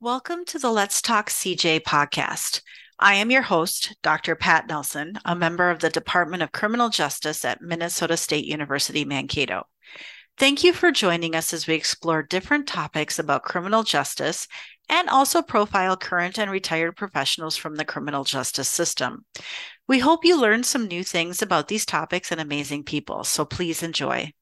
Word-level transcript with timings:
Welcome 0.00 0.44
to 0.44 0.60
the 0.60 0.70
Let's 0.70 1.02
Talk 1.02 1.28
CJ 1.28 1.80
podcast. 1.80 2.60
I 3.00 3.14
am 3.14 3.32
your 3.32 3.42
host, 3.42 3.96
Dr. 4.00 4.36
Pat 4.36 4.68
Nelson, 4.68 5.18
a 5.24 5.34
member 5.34 5.70
of 5.70 5.80
the 5.80 5.90
Department 5.90 6.40
of 6.40 6.52
Criminal 6.52 6.88
Justice 6.88 7.44
at 7.44 7.60
Minnesota 7.60 8.16
State 8.16 8.44
University 8.44 9.04
Mankato. 9.04 9.64
Thank 10.36 10.62
you 10.62 10.72
for 10.72 10.92
joining 10.92 11.34
us 11.34 11.52
as 11.52 11.66
we 11.66 11.74
explore 11.74 12.22
different 12.22 12.68
topics 12.68 13.18
about 13.18 13.42
criminal 13.42 13.82
justice 13.82 14.46
and 14.88 15.08
also 15.08 15.42
profile 15.42 15.96
current 15.96 16.38
and 16.38 16.48
retired 16.48 16.94
professionals 16.94 17.56
from 17.56 17.74
the 17.74 17.84
criminal 17.84 18.22
justice 18.22 18.68
system. 18.68 19.24
We 19.88 19.98
hope 19.98 20.24
you 20.24 20.40
learn 20.40 20.62
some 20.62 20.86
new 20.86 21.02
things 21.02 21.42
about 21.42 21.66
these 21.66 21.84
topics 21.84 22.30
and 22.30 22.40
amazing 22.40 22.84
people, 22.84 23.24
so 23.24 23.44
please 23.44 23.82
enjoy. 23.82 24.32